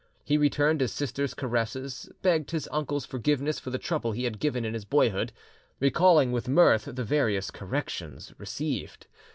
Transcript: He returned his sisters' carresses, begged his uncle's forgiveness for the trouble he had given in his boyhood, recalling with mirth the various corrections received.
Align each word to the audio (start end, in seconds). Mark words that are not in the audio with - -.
He 0.25 0.35
returned 0.35 0.81
his 0.81 0.91
sisters' 0.91 1.35
carresses, 1.35 2.09
begged 2.23 2.49
his 2.49 2.67
uncle's 2.71 3.05
forgiveness 3.05 3.59
for 3.59 3.69
the 3.69 3.77
trouble 3.77 4.13
he 4.13 4.23
had 4.23 4.39
given 4.39 4.65
in 4.65 4.73
his 4.73 4.83
boyhood, 4.83 5.31
recalling 5.79 6.31
with 6.31 6.49
mirth 6.49 6.85
the 6.91 7.03
various 7.03 7.51
corrections 7.51 8.33
received. 8.39 9.05